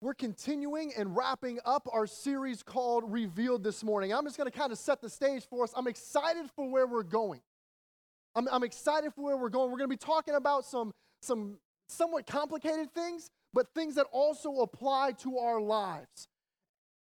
[0.00, 4.12] we're continuing and wrapping up our series called Revealed this morning.
[4.12, 5.72] I'm just going to kind of set the stage for us.
[5.76, 7.40] I'm excited for where we're going.
[8.34, 9.70] I'm, I'm excited for where we're going.
[9.70, 14.60] We're going to be talking about some, some somewhat complicated things, but things that also
[14.60, 16.28] apply to our lives.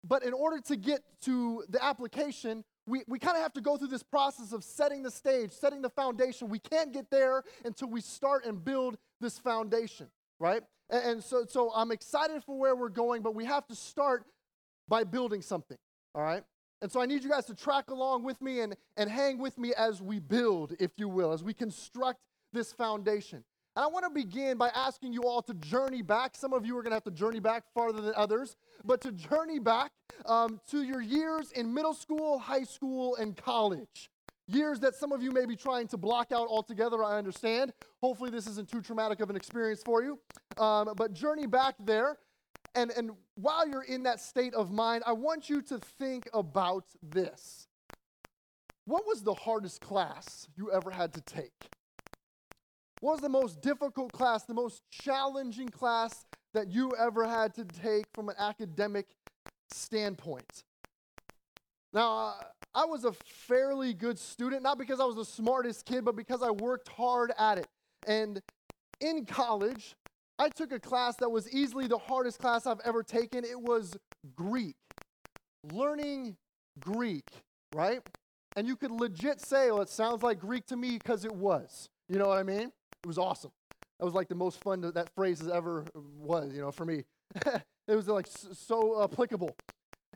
[0.04, 3.76] But in order to get to the application, we, we kind of have to go
[3.76, 6.48] through this process of setting the stage, setting the foundation.
[6.48, 10.08] We can't get there until we start and build this foundation,
[10.42, 10.62] right?
[10.90, 14.24] And, and so, so I'm excited for where we're going, but we have to start
[14.88, 15.78] by building something,
[16.14, 16.42] all right?
[16.82, 19.56] And so I need you guys to track along with me and, and hang with
[19.56, 22.18] me as we build, if you will, as we construct
[22.52, 23.44] this foundation.
[23.76, 26.36] And I want to begin by asking you all to journey back.
[26.36, 29.12] Some of you are going to have to journey back farther than others, but to
[29.12, 29.92] journey back
[30.26, 34.10] um, to your years in middle school, high school, and college.
[34.52, 37.72] Years that some of you may be trying to block out altogether, I understand.
[38.02, 40.18] Hopefully, this isn't too traumatic of an experience for you.
[40.58, 42.18] Um, but journey back there.
[42.74, 46.84] And, and while you're in that state of mind, I want you to think about
[47.02, 47.66] this.
[48.84, 51.70] What was the hardest class you ever had to take?
[53.00, 57.64] What was the most difficult class, the most challenging class that you ever had to
[57.64, 59.06] take from an academic
[59.70, 60.64] standpoint?
[61.92, 62.32] Now, uh,
[62.74, 66.42] I was a fairly good student, not because I was the smartest kid, but because
[66.42, 67.66] I worked hard at it.
[68.06, 68.40] And
[69.00, 69.94] in college,
[70.38, 73.44] I took a class that was easily the hardest class I've ever taken.
[73.44, 73.96] It was
[74.34, 74.76] Greek.
[75.70, 76.36] Learning
[76.80, 77.28] Greek,
[77.74, 78.00] right?
[78.56, 81.88] And you could legit say, well, it sounds like Greek to me because it was.
[82.08, 82.72] You know what I mean?
[83.04, 83.50] It was awesome.
[83.98, 86.84] That was like the most fun that, that phrase has ever was, you know, for
[86.84, 87.04] me.
[87.46, 89.54] it was like so applicable.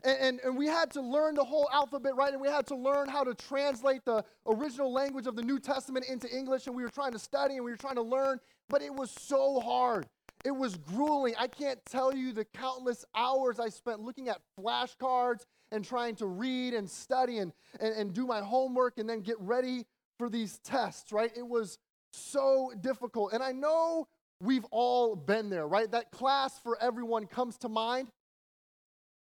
[0.03, 2.31] And, and, and, we had to learn the whole alphabet, right?
[2.31, 6.05] And we had to learn how to translate the original language of the New Testament
[6.07, 6.67] into English.
[6.67, 8.39] And we were trying to study and we were trying to learn,
[8.69, 10.07] but it was so hard.
[10.45, 11.33] It was grueling.
[11.37, 16.27] I can't tell you the countless hours I spent looking at flashcards and trying to
[16.27, 19.85] read and study and, and, and do my homework and then get ready
[20.17, 21.31] for these tests, right?
[21.35, 21.79] It was
[22.13, 23.33] so difficult.
[23.33, 24.07] And I know
[24.39, 25.89] we've all been there, right?
[25.91, 28.09] That class for everyone comes to mind.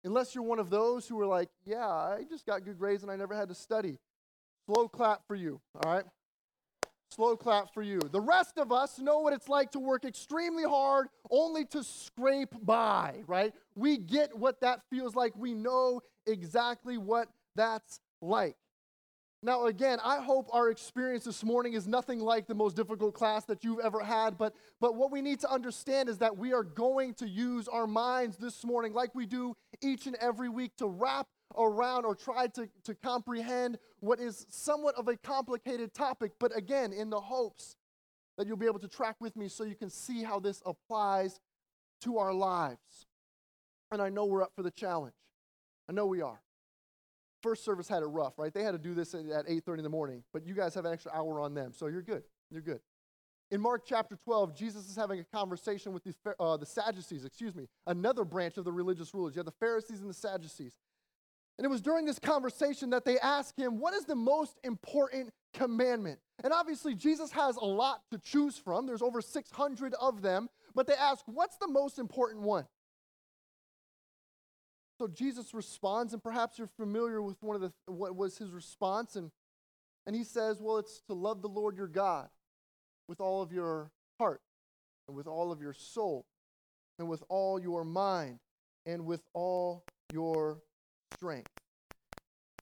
[0.05, 3.11] Unless you're one of those who are like, yeah, I just got good grades and
[3.11, 3.99] I never had to study.
[4.67, 6.05] Slow clap for you, all right?
[7.11, 8.01] Slow clap for you.
[8.01, 12.55] The rest of us know what it's like to work extremely hard only to scrape
[12.63, 13.53] by, right?
[13.77, 15.33] We get what that feels like.
[15.37, 18.57] We know exactly what that's like.
[19.45, 23.45] Now, again, I hope our experience this morning is nothing like the most difficult class
[23.45, 26.63] that you've ever had, but, but what we need to understand is that we are
[26.63, 30.87] going to use our minds this morning, like we do each and every week, to
[30.87, 31.27] wrap
[31.59, 36.95] around or try to, to comprehend what is somewhat of a complicated topic, but again,
[36.95, 37.77] in the hopes
[38.39, 41.39] that you'll be able to track with me so you can see how this applies
[42.01, 43.05] to our lives.
[43.93, 45.13] And I know we're up for the challenge.
[45.87, 46.41] I know we are
[47.45, 48.53] first service had it rough, right?
[48.55, 50.93] They had to do this at 8:30 in the morning, but you guys have an
[50.95, 52.25] extra hour on them, so you're good.
[52.51, 52.81] You're good.
[53.51, 57.55] In Mark chapter 12, Jesus is having a conversation with the, uh, the Sadducees, excuse
[57.55, 59.35] me, another branch of the religious rulers.
[59.35, 60.75] You have the Pharisees and the Sadducees.
[61.59, 65.31] And it was during this conversation that they asked him, What is the most important
[65.53, 66.19] commandment?
[66.43, 68.87] And obviously, Jesus has a lot to choose from.
[68.87, 70.49] There's over 600 of them.
[70.75, 72.67] But they ask, What's the most important one?
[74.99, 79.17] So Jesus responds, and perhaps you're familiar with one of the what was his response,
[79.17, 79.31] and
[80.07, 82.29] and he says, Well, it's to love the Lord your God
[83.09, 84.41] with all of your heart,
[85.09, 86.27] and with all of your soul,
[86.99, 88.39] and with all your mind,
[88.87, 90.61] and with all your
[91.15, 91.51] strength.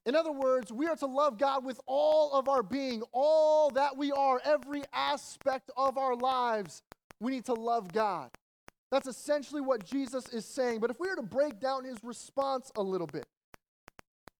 [0.04, 3.96] In other words, we are to love God with all of our being, all that
[3.96, 6.82] we are, every aspect of our lives.
[7.20, 8.30] We need to love God.
[8.92, 10.80] That's essentially what Jesus is saying.
[10.80, 13.24] But if we were to break down his response a little bit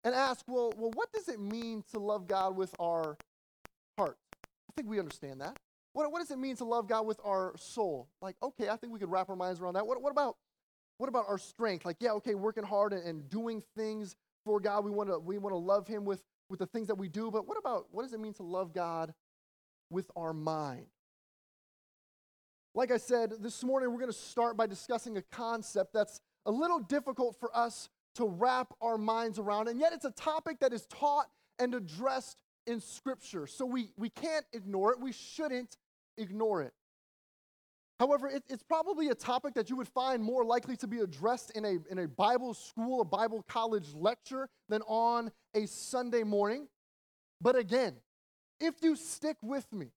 [0.04, 3.16] and ask, well, well, what does it mean to love God with our
[3.96, 4.18] heart?
[4.44, 5.56] I think we understand that.
[5.94, 8.08] What, what does it mean to love God with our soul?
[8.20, 9.86] Like, okay, I think we could wrap our minds around that.
[9.86, 10.36] What, what about
[10.98, 11.84] what about our strength?
[11.84, 14.84] Like, yeah, okay, working hard and, and doing things for God.
[14.84, 17.30] We want to we want to love Him with with the things that we do.
[17.30, 19.15] But what about what does it mean to love God
[19.91, 20.86] with our mind?
[22.74, 26.51] Like I said, this morning we're going to start by discussing a concept that's a
[26.51, 30.72] little difficult for us to wrap our minds around, and yet it's a topic that
[30.72, 31.27] is taught
[31.59, 33.47] and addressed in Scripture.
[33.47, 35.01] So we, we can't ignore it.
[35.01, 35.77] We shouldn't
[36.16, 36.72] ignore it.
[38.01, 41.51] However, it, it's probably a topic that you would find more likely to be addressed
[41.53, 46.68] in a, in a Bible school, a Bible college lecture, than on a Sunday morning.
[47.41, 47.97] But again,
[48.60, 49.89] if you stick with me,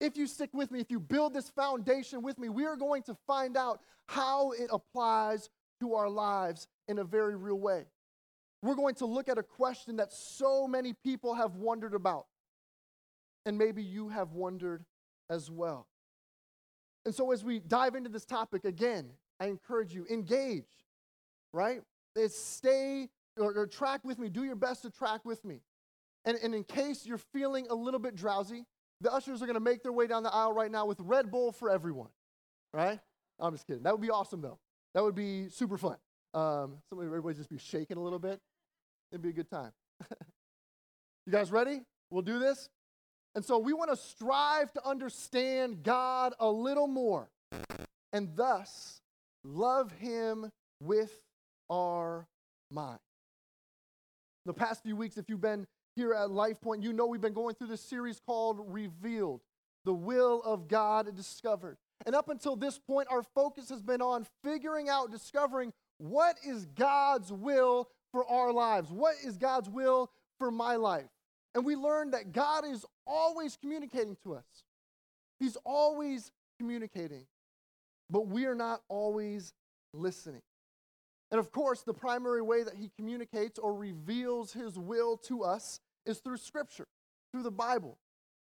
[0.00, 3.02] if you stick with me, if you build this foundation with me, we are going
[3.04, 5.48] to find out how it applies
[5.80, 7.84] to our lives in a very real way.
[8.62, 12.26] We're going to look at a question that so many people have wondered about.
[13.44, 14.84] And maybe you have wondered
[15.30, 15.86] as well.
[17.04, 20.64] And so, as we dive into this topic again, I encourage you, engage,
[21.52, 21.80] right?
[22.16, 24.28] It's stay or, or track with me.
[24.28, 25.60] Do your best to track with me.
[26.24, 28.64] And, and in case you're feeling a little bit drowsy,
[29.00, 31.30] the ushers are going to make their way down the aisle right now with Red
[31.30, 32.08] Bull for everyone,
[32.72, 32.98] right?
[33.38, 33.82] I'm just kidding.
[33.82, 34.58] That would be awesome, though.
[34.94, 35.96] That would be super fun.
[36.32, 38.40] Um, somebody, everybody just be shaking a little bit.
[39.12, 39.72] It'd be a good time.
[41.26, 41.82] you guys ready?
[42.10, 42.68] We'll do this.
[43.34, 47.28] And so we want to strive to understand God a little more
[48.12, 49.00] and thus
[49.44, 50.50] love Him
[50.80, 51.20] with
[51.68, 52.26] our
[52.70, 52.98] mind.
[54.46, 55.66] The past few weeks, if you've been
[55.96, 59.40] here at Life Point, you know we've been going through this series called Revealed,
[59.84, 61.78] the will of God discovered.
[62.04, 66.66] And up until this point, our focus has been on figuring out, discovering what is
[66.66, 68.90] God's will for our lives?
[68.90, 71.08] What is God's will for my life?
[71.54, 74.44] And we learned that God is always communicating to us.
[75.40, 77.24] He's always communicating,
[78.10, 79.54] but we are not always
[79.94, 80.42] listening.
[81.30, 85.80] And of course, the primary way that He communicates or reveals His will to us
[86.06, 86.86] is through Scripture,
[87.32, 87.98] through the Bible.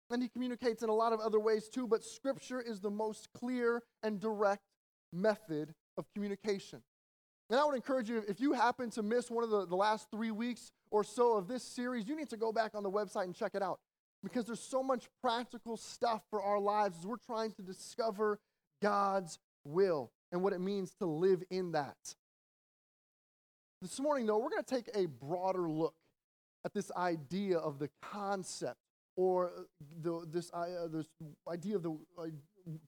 [0.09, 3.29] And He communicates in a lot of other ways too, but Scripture is the most
[3.33, 4.63] clear and direct
[5.11, 6.81] method of communication.
[7.49, 10.07] And I would encourage you, if you happen to miss one of the, the last
[10.11, 13.23] three weeks or so of this series, you need to go back on the website
[13.23, 13.79] and check it out
[14.23, 18.39] because there's so much practical stuff for our lives as we're trying to discover
[18.81, 21.95] God's will and what it means to live in that.
[23.81, 25.93] This morning, though, we're going to take a broader look
[26.65, 28.77] at this idea of the concept
[29.15, 29.51] or
[30.01, 31.07] the, this, uh, this
[31.47, 32.25] idea of the, uh,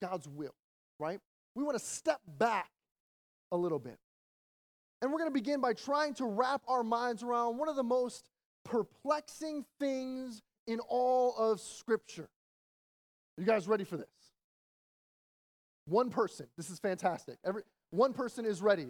[0.01, 0.54] God's will,
[1.00, 1.19] right?
[1.56, 2.69] We want to step back
[3.51, 3.98] a little bit.
[5.01, 7.83] And we're going to begin by trying to wrap our minds around one of the
[7.83, 8.30] most
[8.66, 12.27] perplexing things in all of Scripture.
[13.38, 14.07] Are you guys ready for this?
[15.86, 16.48] One person.
[16.57, 17.38] This is fantastic.
[17.45, 18.89] Every, one person is ready.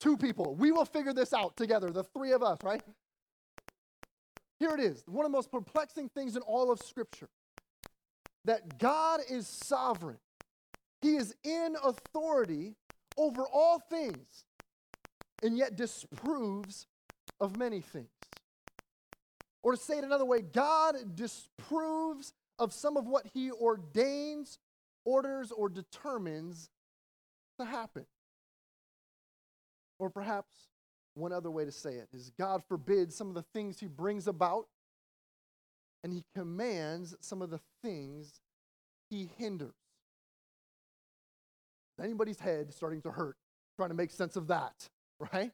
[0.00, 0.54] Two people.
[0.54, 2.82] We will figure this out together, the three of us, right?
[4.60, 5.02] Here it is.
[5.06, 7.28] One of the most perplexing things in all of Scripture
[8.44, 10.18] that God is sovereign,
[11.02, 12.76] He is in authority
[13.16, 14.44] over all things
[15.42, 16.86] and yet disproves
[17.40, 18.08] of many things.
[19.62, 24.58] Or to say it another way, God disproves of some of what he ordains,
[25.04, 26.70] orders, or determines
[27.58, 28.06] to happen.
[29.98, 30.68] Or perhaps
[31.14, 34.26] one other way to say it is God forbids some of the things he brings
[34.26, 34.66] about,
[36.02, 38.40] and he commands some of the things
[39.10, 39.74] he hinders.
[42.02, 43.36] Anybody's head starting to hurt
[43.76, 44.88] trying to make sense of that
[45.32, 45.50] right?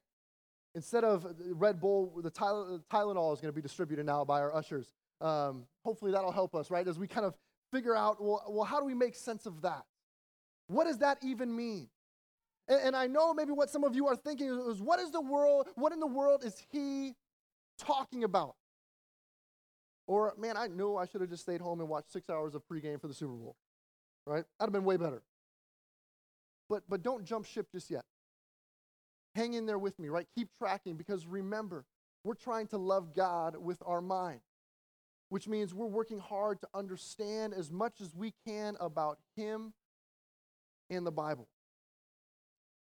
[0.75, 4.93] Instead of Red Bull, the Tylenol is going to be distributed now by our ushers.
[5.21, 6.87] Um, hopefully that'll help us, right?
[6.87, 7.35] As we kind of
[7.73, 9.85] figure out, well, well, how do we make sense of that?
[10.69, 11.89] What does that even mean?
[12.69, 15.21] And, and I know maybe what some of you are thinking is, what is the
[15.21, 17.15] world, what in the world is he
[17.79, 18.55] talking about?
[20.07, 22.63] Or, man, I know I should have just stayed home and watched six hours of
[22.71, 23.57] pregame for the Super Bowl,
[24.25, 24.45] right?
[24.59, 25.23] That'd have been way better.
[26.69, 28.05] But, but don't jump ship just yet.
[29.35, 30.27] Hang in there with me, right?
[30.35, 31.85] Keep tracking because remember,
[32.25, 34.41] we're trying to love God with our mind,
[35.29, 39.75] which means we're working hard to understand as much as we can about Him
[40.91, 41.49] and the Bible.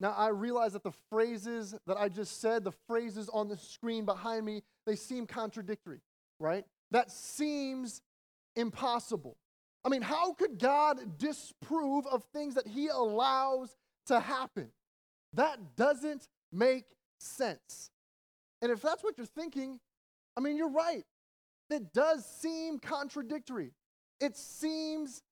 [0.03, 4.03] Now, I realize that the phrases that I just said, the phrases on the screen
[4.03, 6.01] behind me, they seem contradictory,
[6.41, 6.65] right?
[6.91, 8.01] That seems
[8.57, 9.37] impossible.
[9.85, 14.71] I mean, how could God disprove of things that He allows to happen?
[15.35, 16.83] That doesn't make
[17.17, 17.89] sense.
[18.61, 19.79] And if that's what you're thinking,
[20.35, 21.05] I mean, you're right.
[21.69, 23.71] It does seem contradictory.
[24.19, 25.23] It seems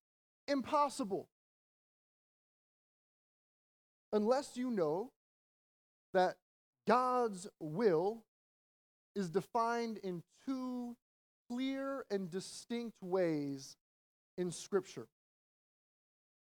[0.47, 1.27] impossible.
[4.13, 5.11] Unless you know
[6.13, 6.35] that
[6.87, 8.23] God's will
[9.15, 10.95] is defined in two
[11.49, 13.75] clear and distinct ways
[14.37, 15.07] in Scripture.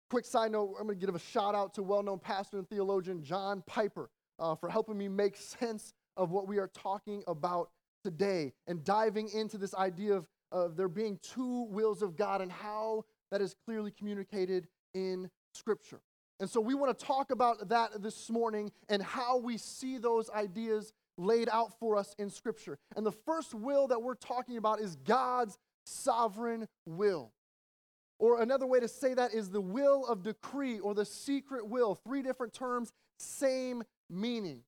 [0.10, 2.70] Quick side note I'm going to give a shout out to well known pastor and
[2.70, 4.10] theologian John Piper
[4.40, 7.70] uh, for helping me make sense of what we are talking about
[8.04, 12.52] today and diving into this idea of, of there being two wills of God and
[12.52, 16.00] how that is clearly communicated in Scripture.
[16.39, 20.29] And so we want to talk about that this morning and how we see those
[20.29, 22.77] ideas laid out for us in Scripture.
[22.96, 27.32] And the first will that we're talking about is God's sovereign will.
[28.20, 31.96] Or another way to say that is the will of decree or the secret will.
[31.96, 34.62] Three different terms, same meaning.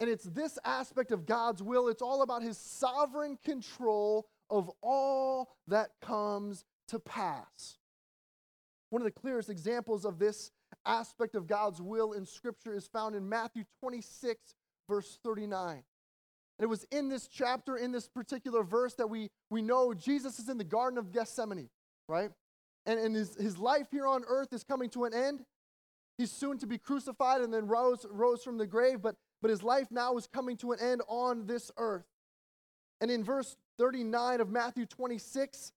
[0.00, 5.54] And it's this aspect of God's will, it's all about his sovereign control of all
[5.68, 7.78] that comes to pass.
[8.90, 10.50] One of the clearest examples of this
[10.84, 14.54] aspect of God's will in Scripture is found in Matthew 26,
[14.88, 15.82] verse 39.
[16.58, 20.38] And it was in this chapter, in this particular verse, that we, we know Jesus
[20.38, 21.70] is in the Garden of Gethsemane,
[22.08, 22.30] right?
[22.86, 25.44] And, and his, his life here on earth is coming to an end.
[26.18, 29.62] He's soon to be crucified and then rose, rose from the grave, but, but his
[29.62, 32.04] life now is coming to an end on this earth.
[33.00, 35.72] And in verse 39 of Matthew 26,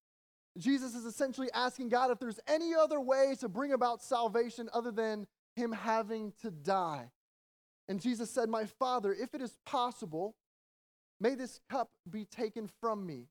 [0.58, 4.92] Jesus is essentially asking God if there's any other way to bring about salvation other
[4.92, 7.12] than him having to die.
[7.88, 10.36] And Jesus said, My Father, if it is possible,
[11.20, 13.28] may this cup be taken from me.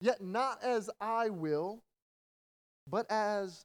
[0.00, 1.82] Yet not as I will,
[2.88, 3.64] but as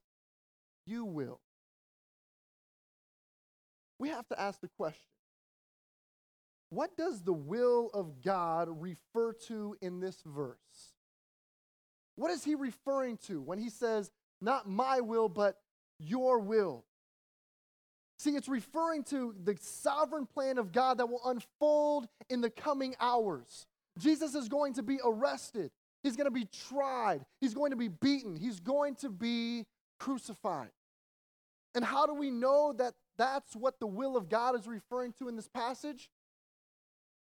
[0.85, 1.39] you will.
[3.97, 5.03] We have to ask the question
[6.69, 10.88] what does the will of God refer to in this verse?
[12.19, 14.11] What is he referring to when he says,
[14.41, 15.55] Not my will, but
[15.99, 16.83] your will?
[18.17, 22.93] See, it's referring to the sovereign plan of God that will unfold in the coming
[22.99, 23.65] hours.
[23.97, 25.71] Jesus is going to be arrested.
[26.03, 27.25] He's going to be tried.
[27.39, 28.35] He's going to be beaten.
[28.35, 29.65] He's going to be
[29.97, 30.71] crucified.
[31.73, 35.29] And how do we know that that's what the will of God is referring to
[35.29, 36.09] in this passage?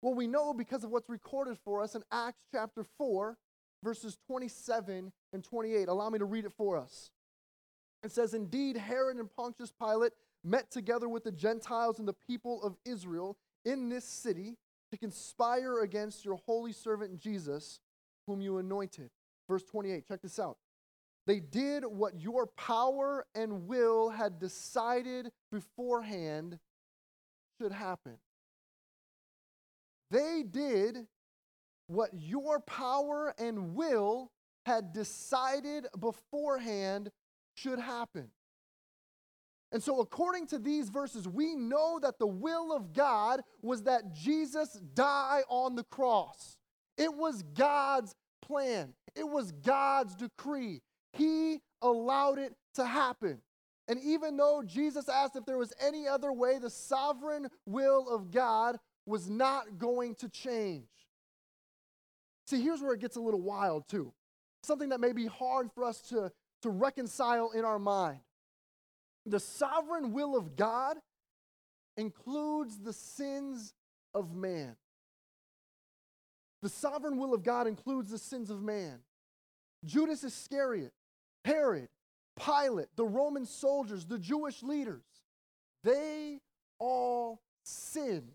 [0.02, 3.38] Well, we know because of what's recorded for us in Acts chapter 4,
[3.84, 5.88] verses 27 and 28.
[5.88, 7.12] Allow me to read it for us.
[8.04, 10.14] It says, Indeed, Herod and Pontius Pilate
[10.44, 14.58] met together with the Gentiles and the people of Israel in this city
[14.92, 17.80] to conspire against your holy servant Jesus
[18.28, 19.10] whom you anointed.
[19.50, 20.58] Verse 28, check this out.
[21.28, 26.60] They did what your power and will had decided beforehand
[27.60, 28.18] should happen.
[30.12, 31.08] They did
[31.88, 34.32] what your power and will
[34.66, 37.12] had decided beforehand
[37.54, 38.30] should happen.
[39.72, 44.14] And so, according to these verses, we know that the will of God was that
[44.14, 46.58] Jesus die on the cross.
[46.98, 50.82] It was God's plan, it was God's decree.
[51.14, 53.42] He allowed it to happen.
[53.88, 58.32] And even though Jesus asked if there was any other way, the sovereign will of
[58.32, 60.88] God was not going to change.
[62.46, 64.14] See, here's where it gets a little wild, too.
[64.64, 68.20] Something that may be hard for us to, to reconcile in our mind.
[69.26, 70.98] The sovereign will of God
[71.98, 73.74] includes the sins
[74.14, 74.76] of man.
[76.62, 79.00] The sovereign will of God includes the sins of man.
[79.84, 80.94] Judas Iscariot,
[81.44, 81.90] Herod,
[82.44, 85.04] Pilate, the Roman soldiers, the Jewish leaders,
[85.84, 86.40] they
[86.80, 88.32] all sinned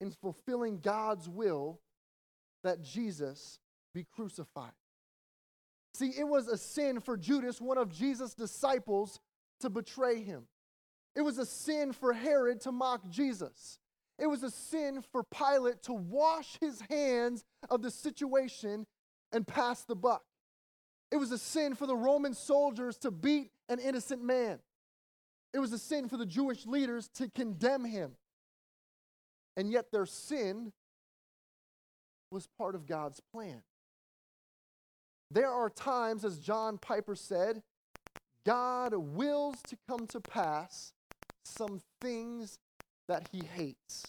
[0.00, 1.80] in fulfilling God's will
[2.62, 3.58] that Jesus
[3.94, 4.72] be crucified.
[5.94, 9.18] See, it was a sin for Judas, one of Jesus' disciples,
[9.60, 10.46] to betray him.
[11.14, 13.78] It was a sin for Herod to mock Jesus.
[14.18, 18.86] It was a sin for Pilate to wash his hands of the situation
[19.32, 20.22] and pass the buck.
[21.10, 24.58] It was a sin for the Roman soldiers to beat an innocent man.
[25.54, 28.12] It was a sin for the Jewish leaders to condemn him.
[29.56, 30.72] And yet their sin
[32.30, 33.62] was part of God's plan.
[35.30, 37.62] There are times, as John Piper said,
[38.44, 40.92] God wills to come to pass
[41.44, 42.58] some things
[43.08, 44.04] that he hates.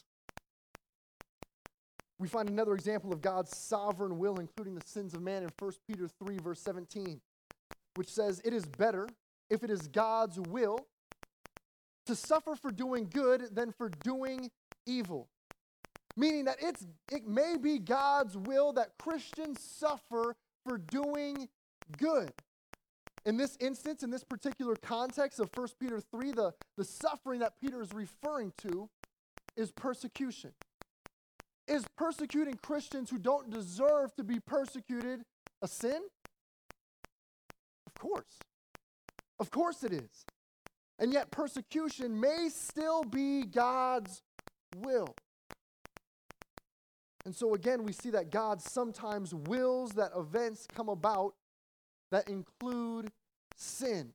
[2.20, 5.72] We find another example of God's sovereign will, including the sins of man, in 1
[5.88, 7.20] Peter 3, verse 17,
[7.96, 9.08] which says, It is better,
[9.50, 10.88] if it is God's will,
[12.08, 14.50] to suffer for doing good than for doing
[14.86, 15.28] evil.
[16.18, 21.48] Meaning that it's, it may be God's will that Christians suffer for doing
[21.98, 22.32] good.
[23.24, 27.54] In this instance, in this particular context of 1 Peter 3, the, the suffering that
[27.62, 28.90] Peter is referring to
[29.56, 30.54] is persecution.
[31.68, 35.24] Is persecuting Christians who don't deserve to be persecuted
[35.62, 36.02] a sin?
[37.86, 38.40] Of course.
[39.40, 40.26] Of course it is.
[40.98, 44.24] And yet, persecution may still be God's
[44.78, 45.14] will.
[47.28, 51.34] And so, again, we see that God sometimes wills that events come about
[52.10, 53.12] that include
[53.54, 54.14] sin.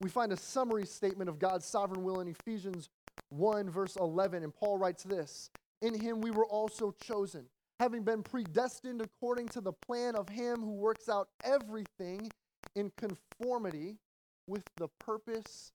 [0.00, 2.88] We find a summary statement of God's sovereign will in Ephesians
[3.28, 7.44] 1, verse 11, and Paul writes this In him we were also chosen,
[7.78, 12.28] having been predestined according to the plan of Him who works out everything
[12.74, 13.98] in conformity
[14.48, 15.70] with the purpose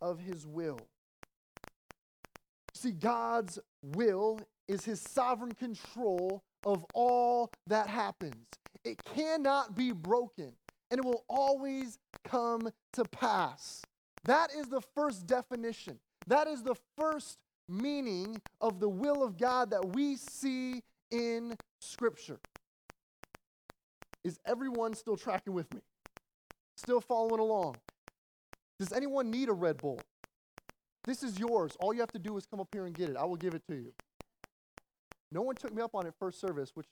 [0.00, 0.80] of His will.
[2.72, 8.46] See, God's will is His sovereign control of all that happens.
[8.84, 10.52] It cannot be broken,
[10.90, 13.82] and it will always come to pass.
[14.24, 15.98] That is the first definition.
[16.26, 22.38] That is the first meaning of the will of God that we see in Scripture.
[24.22, 25.80] Is everyone still tracking with me?
[26.76, 27.76] Still following along?
[28.78, 30.00] Does anyone need a Red Bull?
[31.04, 31.76] This is yours.
[31.78, 33.16] All you have to do is come up here and get it.
[33.16, 33.92] I will give it to you.
[35.34, 36.86] No one took me up on it first service, which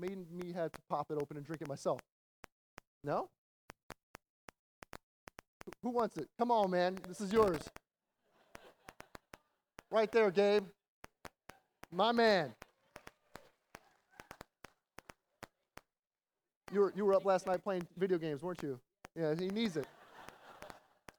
[0.00, 2.00] made me have to pop it open and drink it myself.
[3.04, 3.28] No?
[5.84, 6.28] Who wants it?
[6.36, 6.98] Come on, man.
[7.06, 7.60] This is yours.
[9.88, 10.64] Right there, Gabe.
[11.92, 12.52] My man.
[16.72, 18.80] You were, you were up last night playing video games, weren't you?
[19.16, 19.86] Yeah, he needs it.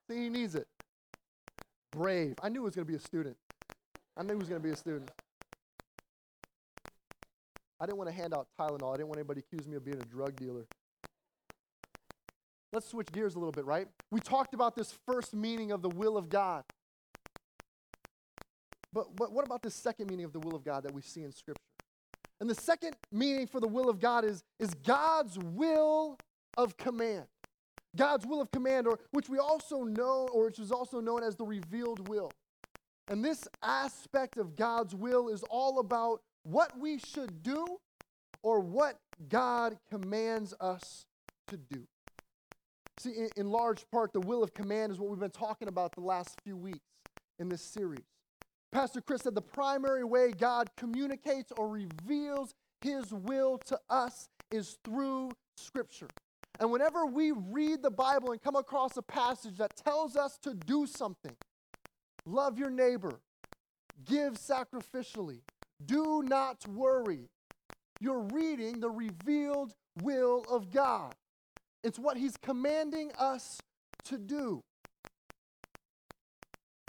[0.10, 0.67] See, he needs it.
[1.91, 2.36] Brave.
[2.43, 3.38] I knew he was going to be a student.
[4.17, 5.12] I knew he was going to be a student.
[7.82, 8.94] I didn't want to hand out Tylenol.
[8.94, 10.68] I didn't want anybody to accuse me of being a drug dealer.
[12.72, 13.88] Let's switch gears a little bit, right?
[14.12, 16.64] We talked about this first meaning of the will of God.
[18.94, 21.24] But, but what about this second meaning of the will of God that we see
[21.24, 21.64] in Scripture?
[22.40, 26.18] And the second meaning for the will of God is, is God's will
[26.58, 27.26] of command.
[27.96, 31.36] God's will of command, or which we also know, or which is also known as
[31.36, 32.32] the revealed will.
[33.08, 37.66] And this aspect of God's will is all about what we should do
[38.44, 38.98] or what
[39.30, 41.06] God commands us
[41.48, 41.84] to do.
[43.00, 45.94] See, in, in large part, the will of command is what we've been talking about
[45.94, 46.80] the last few weeks
[47.40, 48.06] in this series.
[48.72, 54.78] Pastor Chris said the primary way God communicates or reveals his will to us is
[54.84, 56.08] through Scripture.
[56.60, 60.54] And whenever we read the Bible and come across a passage that tells us to
[60.54, 61.36] do something,
[62.26, 63.20] love your neighbor,
[64.06, 65.40] give sacrificially,
[65.85, 67.29] do not worry,
[68.00, 71.13] you're reading the revealed will of God.
[71.83, 73.59] It's what He's commanding us
[74.05, 74.63] to do.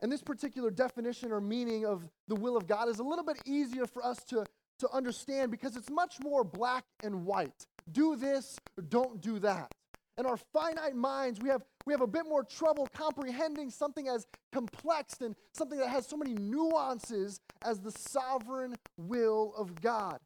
[0.02, 3.40] And this particular definition or meaning of the will of God is a little bit
[3.46, 4.44] easier for us to,
[4.80, 7.66] to understand because it's much more black and white.
[7.90, 8.56] Do this
[8.88, 9.72] don't do that.
[10.18, 14.26] In our finite minds, we have, we have a bit more trouble comprehending something as
[14.52, 20.18] complex and something that has so many nuances as the sovereign will of God.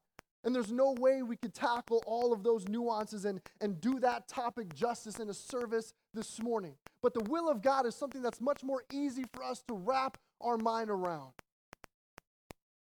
[0.45, 4.29] And there's no way we could tackle all of those nuances and, and do that
[4.29, 6.75] topic justice in a service this morning.
[7.03, 10.19] But the will of God is something that's much more easy for us to wrap
[10.41, 11.33] our mind around.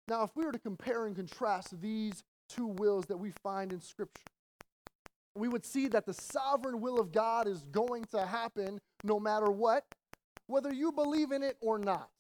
[0.07, 3.81] Now, if we were to compare and contrast these two wills that we find in
[3.81, 4.23] Scripture,
[5.39, 9.51] we would see that the sovereign will of God is going to happen no matter
[9.51, 9.85] what,
[10.47, 12.11] whether you believe in it or not.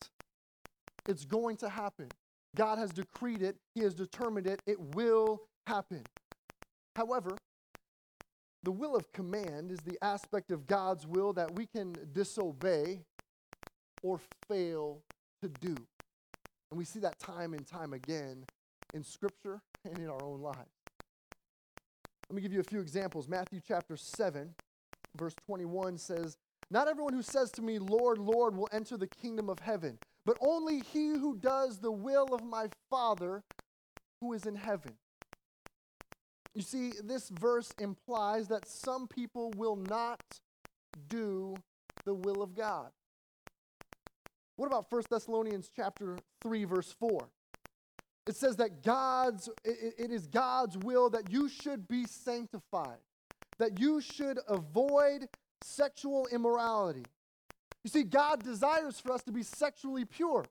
[1.09, 2.09] It's going to happen.
[2.55, 6.03] God has decreed it, He has determined it, it will happen.
[6.97, 7.37] However,
[8.63, 13.01] the will of command is the aspect of God's will that we can disobey
[14.03, 15.01] or fail
[15.43, 15.77] to do.
[16.71, 18.45] And we see that time and time again
[18.95, 20.78] in Scripture and in our own lives.
[22.29, 23.27] Let me give you a few examples.
[23.27, 24.55] Matthew chapter 7,
[25.17, 26.37] verse 21 says,
[26.71, 30.37] Not everyone who says to me, Lord, Lord, will enter the kingdom of heaven, but
[30.41, 33.43] only he who does the will of my Father
[34.21, 34.93] who is in heaven.
[36.55, 40.21] You see, this verse implies that some people will not
[41.09, 41.55] do
[42.05, 42.91] the will of God.
[44.57, 47.29] What about 1 Thessalonians chapter 3 verse 4?
[48.29, 52.99] It says that God's it, it is God's will that you should be sanctified,
[53.59, 55.29] that you should avoid
[55.63, 57.05] sexual immorality,
[57.85, 60.45] you see, God desires for us to be sexually pure,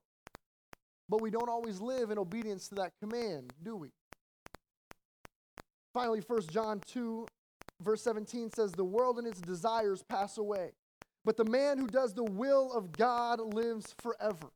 [1.09, 3.89] but we don't always live in obedience to that command, do we?
[5.93, 7.27] Finally, 1 John 2,
[7.81, 10.71] verse 17 says, The world and its desires pass away,
[11.25, 14.49] but the man who does the will of God lives forever.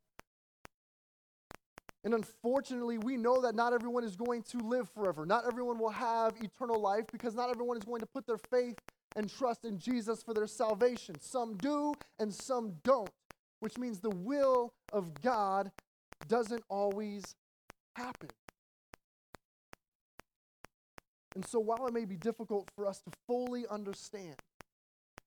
[2.03, 5.25] And unfortunately, we know that not everyone is going to live forever.
[5.25, 8.75] Not everyone will have eternal life because not everyone is going to put their faith
[9.15, 11.19] and trust in Jesus for their salvation.
[11.19, 13.09] Some do and some don't,
[13.59, 15.71] which means the will of God
[16.27, 17.35] doesn't always
[17.95, 18.29] happen.
[21.35, 24.35] And so, while it may be difficult for us to fully understand,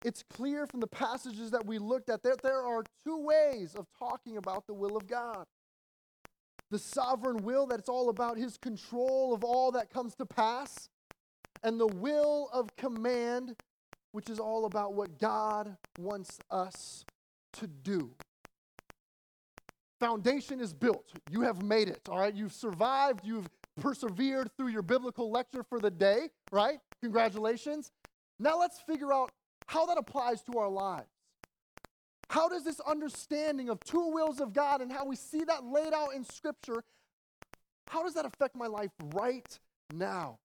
[0.04, 3.86] it's clear from the passages that we looked at that there are two ways of
[3.98, 5.46] talking about the will of God.
[6.70, 10.88] The sovereign will, that it's all about his control of all that comes to pass,
[11.62, 13.56] and the will of command,
[14.12, 17.04] which is all about what God wants us
[17.54, 18.10] to do.
[20.00, 21.12] Foundation is built.
[21.30, 22.34] You have made it, all right?
[22.34, 23.48] You've survived, you've
[23.80, 26.78] persevered through your biblical lecture for the day, right?
[27.00, 27.92] Congratulations.
[28.38, 29.30] Now let's figure out
[29.66, 31.08] how that applies to our lives.
[32.30, 35.92] How does this understanding of two wills of God and how we see that laid
[35.92, 36.82] out in Scripture,
[37.88, 39.58] how does that affect my life right
[39.92, 40.38] now?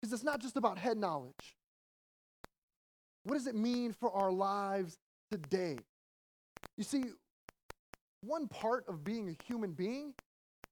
[0.00, 1.56] Because it's not just about head knowledge.
[3.24, 4.98] What does it mean for our lives
[5.30, 5.78] today?
[6.76, 7.04] You see,
[8.20, 10.14] one part of being a human being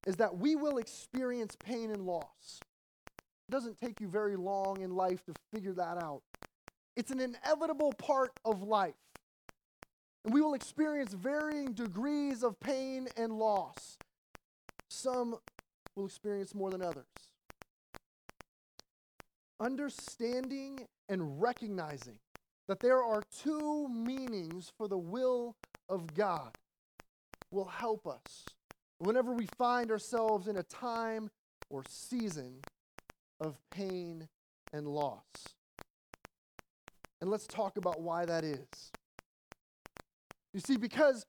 [0.07, 2.61] is that we will experience pain and loss.
[3.49, 6.23] It doesn't take you very long in life to figure that out.
[6.97, 8.95] It's an inevitable part of life.
[10.25, 13.99] And we will experience varying degrees of pain and loss.
[14.89, 15.37] Some
[15.97, 17.07] will experience more than others.
[19.59, 22.19] Understanding and recognizing
[22.69, 25.57] that there are two meanings for the will
[25.89, 26.51] of God
[27.51, 28.47] will help us
[28.99, 31.31] whenever we find ourselves in a time
[31.69, 32.61] or season
[33.41, 34.29] of pain
[34.73, 35.27] and loss.
[37.21, 38.93] And let's talk about why that is.
[40.53, 41.25] You see, because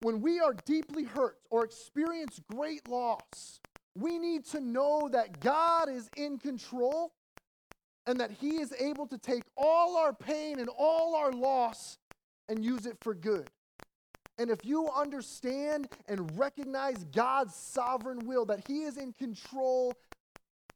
[0.00, 3.60] when we are deeply hurt or experience great loss,
[3.94, 7.12] we need to know that God is in control
[8.06, 11.98] and that He is able to take all our pain and all our loss
[12.48, 13.48] and use it for good.
[14.38, 19.94] And if you understand and recognize God's sovereign will, that He is in control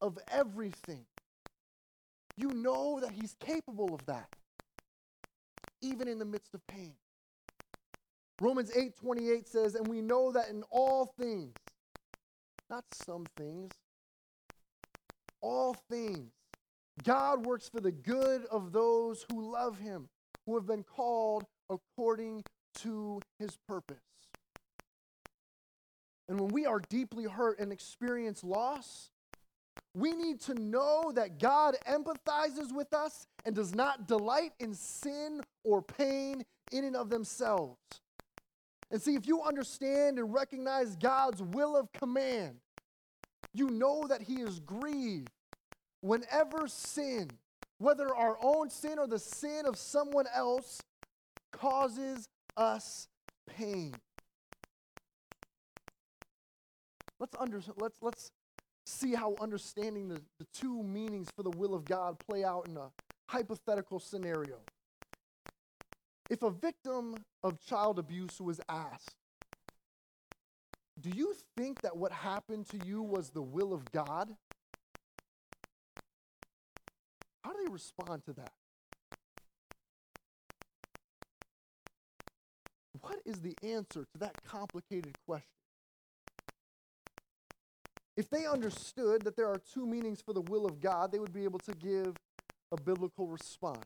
[0.03, 1.07] of everything,
[2.37, 4.29] you know that He's capable of that,
[5.81, 6.95] even in the midst of pain.
[8.41, 11.55] Romans 8 28 says, And we know that in all things,
[12.69, 13.73] not some things,
[15.41, 16.33] all things,
[17.03, 20.09] God works for the good of those who love Him,
[20.47, 22.43] who have been called according
[22.81, 23.99] to his purpose.
[26.29, 29.11] And when we are deeply hurt and experience loss,
[29.95, 35.43] we need to know that God empathizes with us and does not delight in sin
[35.63, 37.79] or pain in and of themselves.
[38.95, 42.59] And see, if you understand and recognize God's will of command,
[43.53, 45.31] you know that He is grieved
[46.01, 47.29] whenever sin,
[47.79, 50.81] whether our own sin or the sin of someone else,
[51.51, 53.09] causes us
[53.49, 53.97] pain.
[57.19, 58.31] Let's, under, let's, let's
[58.87, 62.77] see how understanding the, the two meanings for the will of God play out in
[62.77, 62.91] a
[63.29, 64.59] hypothetical scenario.
[66.31, 69.15] If a victim of child abuse was asked,
[71.01, 74.35] Do you think that what happened to you was the will of God?
[77.43, 78.53] How do they respond to that?
[83.01, 85.49] What is the answer to that complicated question?
[88.17, 91.33] If they understood that there are two meanings for the will of God, they would
[91.33, 92.15] be able to give
[92.73, 93.85] a biblical response.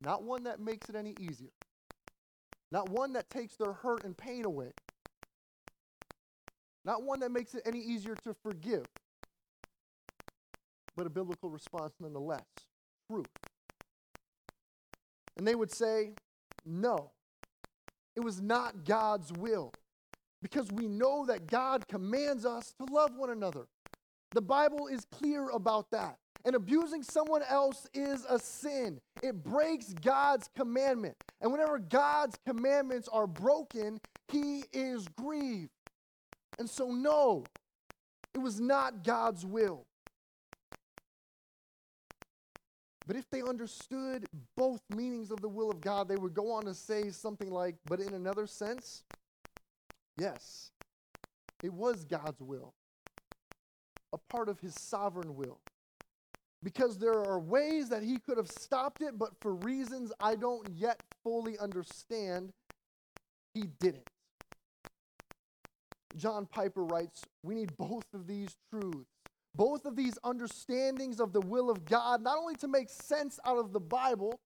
[0.00, 1.52] Not one that makes it any easier,
[2.70, 4.72] not one that takes their hurt and pain away,
[6.84, 8.84] not one that makes it any easier to forgive,
[10.96, 12.44] but a biblical response nonetheless
[13.10, 13.26] truth.
[15.36, 16.12] And they would say,
[16.64, 17.10] no,
[18.14, 19.72] it was not God's will.
[20.42, 23.66] Because we know that God commands us to love one another.
[24.32, 26.18] The Bible is clear about that.
[26.46, 29.00] And abusing someone else is a sin.
[29.20, 31.16] It breaks God's commandment.
[31.40, 35.70] And whenever God's commandments are broken, he is grieved.
[36.60, 37.42] And so, no,
[38.32, 39.86] it was not God's will.
[43.08, 46.64] But if they understood both meanings of the will of God, they would go on
[46.66, 49.02] to say something like, but in another sense,
[50.16, 50.70] yes,
[51.62, 52.72] it was God's will,
[54.12, 55.58] a part of his sovereign will.
[56.66, 60.68] Because there are ways that he could have stopped it, but for reasons I don't
[60.74, 62.52] yet fully understand,
[63.54, 64.02] he didn't.
[66.16, 69.06] John Piper writes, We need both of these truths
[69.56, 73.58] both of these understandings of the will of God, not only to make sense out
[73.58, 74.38] of the Bible,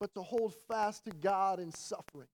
[0.00, 2.28] but to hold fast to God in suffering.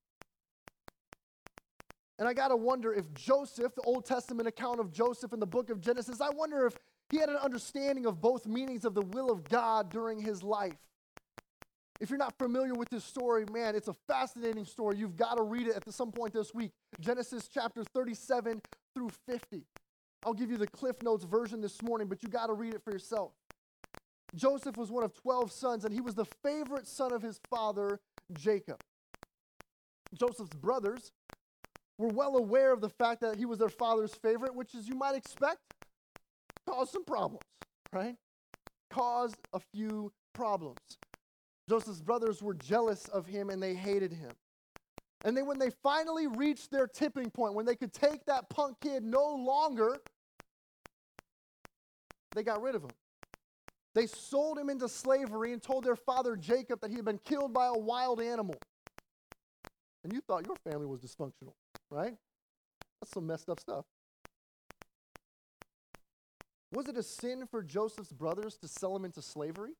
[2.17, 5.45] And I got to wonder if Joseph, the Old Testament account of Joseph in the
[5.45, 6.77] book of Genesis, I wonder if
[7.09, 10.75] he had an understanding of both meanings of the will of God during his life.
[11.99, 14.97] If you're not familiar with this story, man, it's a fascinating story.
[14.97, 16.71] You've got to read it at some point this week.
[16.99, 18.61] Genesis chapter 37
[18.93, 19.63] through 50.
[20.25, 22.83] I'll give you the Cliff Notes version this morning, but you got to read it
[22.83, 23.31] for yourself.
[24.35, 27.99] Joseph was one of 12 sons, and he was the favorite son of his father,
[28.33, 28.79] Jacob.
[30.13, 31.11] Joseph's brothers
[31.97, 34.95] were well aware of the fact that he was their father's favorite, which, as you
[34.95, 35.59] might expect,
[36.67, 37.43] caused some problems,
[37.93, 38.15] right?
[38.89, 40.79] Caused a few problems.
[41.69, 44.31] Joseph's brothers were jealous of him and they hated him.
[45.25, 48.77] And then, when they finally reached their tipping point, when they could take that punk
[48.81, 49.97] kid no longer,
[52.35, 52.91] they got rid of him.
[53.95, 57.51] They sold him into slavery and told their father Jacob that he had been killed
[57.51, 58.55] by a wild animal.
[60.03, 61.53] And you thought your family was dysfunctional,
[61.89, 62.13] right?
[63.01, 63.85] That's some messed up stuff.
[66.71, 69.71] Was it a sin for Joseph's brothers to sell him into slavery?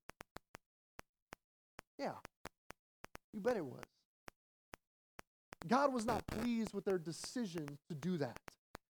[1.99, 2.13] Yeah,
[3.33, 3.83] you bet it was.
[5.67, 8.39] God was not pleased with their decision to do that.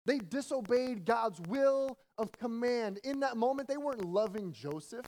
[0.06, 2.98] They disobeyed God's will of command.
[3.04, 5.06] In that moment, they weren't loving Joseph,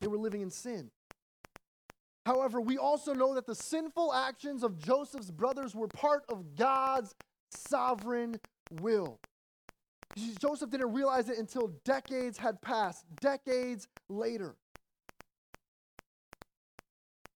[0.00, 0.90] they were living in sin.
[2.24, 7.14] However, we also know that the sinful actions of Joseph's brothers were part of God's
[7.50, 8.38] sovereign
[8.70, 9.18] will.
[10.40, 14.54] Joseph didn't realize it until decades had passed, decades later.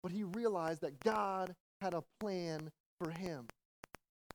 [0.03, 3.47] But he realized that God had a plan for him.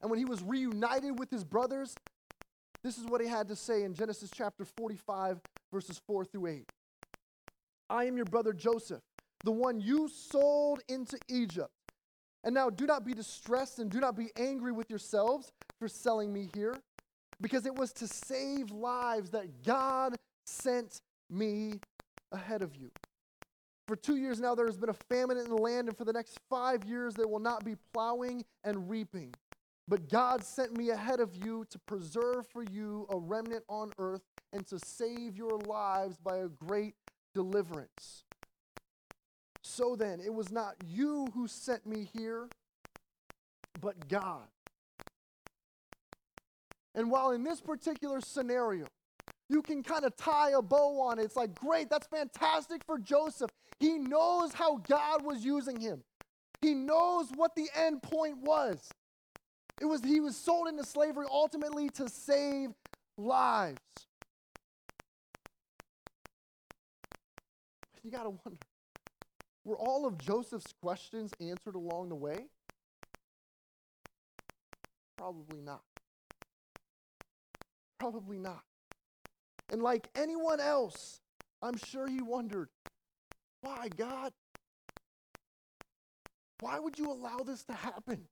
[0.01, 1.95] And when he was reunited with his brothers,
[2.83, 5.41] this is what he had to say in Genesis chapter 45,
[5.73, 6.69] verses 4 through 8.
[7.89, 9.01] I am your brother Joseph,
[9.43, 11.71] the one you sold into Egypt.
[12.43, 16.31] And now do not be distressed and do not be angry with yourselves for selling
[16.31, 16.75] me here,
[17.41, 21.79] because it was to save lives that God sent me
[22.31, 22.89] ahead of you.
[23.87, 26.11] For two years now, there has been a famine in the land, and for the
[26.11, 29.33] next five years, there will not be plowing and reaping.
[29.87, 34.21] But God sent me ahead of you to preserve for you a remnant on earth
[34.51, 36.95] and to save your lives by a great
[37.33, 38.25] deliverance.
[39.63, 42.49] So then, it was not you who sent me here,
[43.79, 44.47] but God.
[46.97, 48.87] And while in this particular scenario,
[49.49, 51.25] you can kind of tie a bow on it.
[51.25, 53.51] It's like, great, that's fantastic for Joseph.
[53.79, 56.03] He knows how God was using him.
[56.59, 58.89] He knows what the end point was.
[59.79, 62.71] It was he was sold into slavery ultimately to save
[63.15, 63.77] lives.
[68.03, 68.57] You got to wonder
[69.63, 72.45] were all of Joseph's questions answered along the way?
[75.17, 75.81] Probably not.
[77.99, 78.61] Probably not.
[79.71, 81.19] And like anyone else,
[81.61, 82.69] I'm sure he wondered,
[83.61, 84.31] why, God?
[86.59, 88.27] Why would you allow this to happen?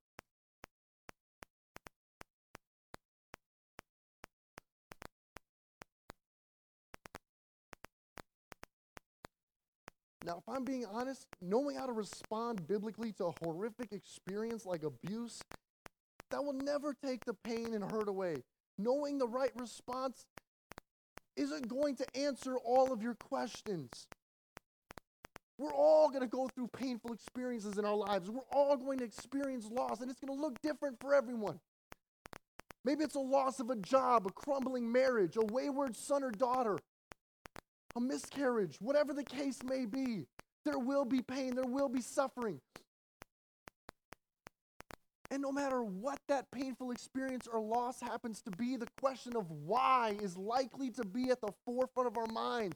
[10.25, 14.83] Now, if I'm being honest, knowing how to respond biblically to a horrific experience like
[14.83, 15.39] abuse,
[16.31, 18.37] that will never take the pain and hurt away.
[18.77, 20.25] Knowing the right response
[21.35, 24.07] isn't going to answer all of your questions.
[25.57, 28.29] We're all going to go through painful experiences in our lives.
[28.29, 31.59] We're all going to experience loss, and it's going to look different for everyone.
[32.83, 36.77] Maybe it's a loss of a job, a crumbling marriage, a wayward son or daughter,
[37.95, 40.25] a miscarriage, whatever the case may be.
[40.65, 42.59] There will be pain, there will be suffering.
[45.31, 49.49] And no matter what that painful experience or loss happens to be, the question of
[49.49, 52.75] why is likely to be at the forefront of our minds.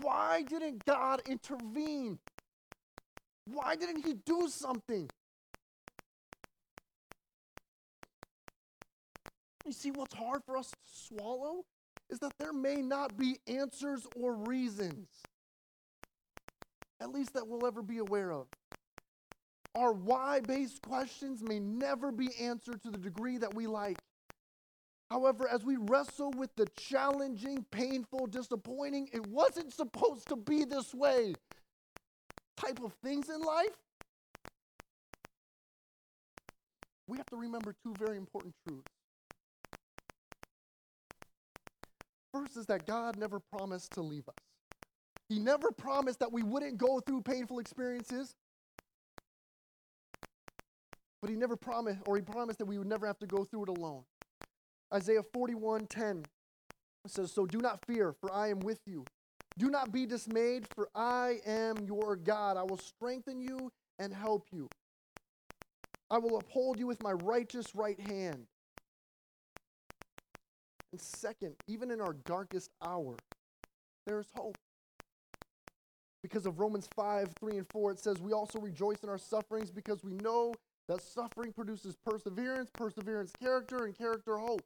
[0.00, 2.18] Why didn't God intervene?
[3.44, 5.08] Why didn't He do something?
[9.64, 11.64] You see, what's hard for us to swallow
[12.08, 15.08] is that there may not be answers or reasons,
[17.00, 18.46] at least that we'll ever be aware of.
[19.76, 23.98] Our why based questions may never be answered to the degree that we like.
[25.10, 30.94] However, as we wrestle with the challenging, painful, disappointing, it wasn't supposed to be this
[30.94, 31.34] way
[32.56, 33.76] type of things in life,
[37.06, 38.86] we have to remember two very important truths.
[42.32, 44.34] First is that God never promised to leave us.
[45.28, 48.34] He never promised that we wouldn't go through painful experiences.
[51.26, 53.64] But he never promised, or he promised that we would never have to go through
[53.64, 54.04] it alone.
[54.94, 56.22] Isaiah 41 10
[57.08, 59.04] says, So do not fear, for I am with you.
[59.58, 62.56] Do not be dismayed, for I am your God.
[62.56, 64.68] I will strengthen you and help you.
[66.12, 68.46] I will uphold you with my righteous right hand.
[70.92, 73.16] And second, even in our darkest hour,
[74.06, 74.54] there is hope.
[76.22, 79.72] Because of Romans 5, 3, and 4, it says, We also rejoice in our sufferings
[79.72, 80.54] because we know
[80.88, 84.62] that suffering produces perseverance, perseverance, character, and character, hope.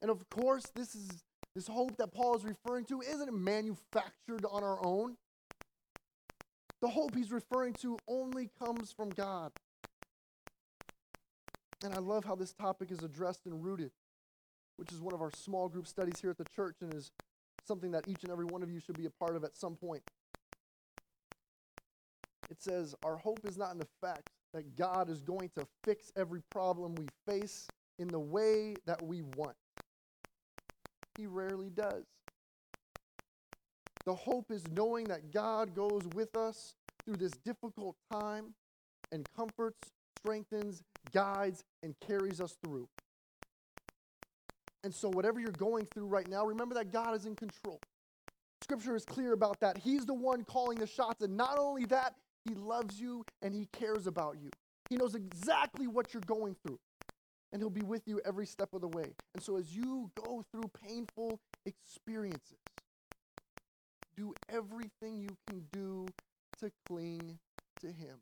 [0.00, 4.64] And of course, this is this hope that Paul is referring to isn't manufactured on
[4.64, 5.16] our own.
[6.80, 9.52] The hope he's referring to only comes from God.
[11.84, 13.92] And I love how this topic is addressed and rooted,
[14.76, 17.12] which is one of our small group studies here at the church and is
[17.66, 19.76] something that each and every one of you should be a part of at some
[19.76, 20.02] point.
[22.50, 26.10] It says, Our hope is not in the fact that God is going to fix
[26.16, 27.66] every problem we face
[27.98, 29.56] in the way that we want.
[31.18, 32.04] He rarely does.
[34.06, 38.54] The hope is knowing that God goes with us through this difficult time
[39.12, 39.78] and comforts,
[40.18, 42.88] strengthens, guides, and carries us through.
[44.82, 47.80] And so, whatever you're going through right now, remember that God is in control.
[48.62, 49.78] Scripture is clear about that.
[49.78, 51.22] He's the one calling the shots.
[51.22, 52.14] And not only that,
[52.48, 54.50] He loves you and He cares about you.
[54.88, 56.78] He knows exactly what you're going through
[57.52, 59.14] and He'll be with you every step of the way.
[59.32, 62.58] And so, as you go through painful experiences,
[64.16, 66.06] do everything you can do
[66.58, 67.38] to cling
[67.80, 68.18] to Him.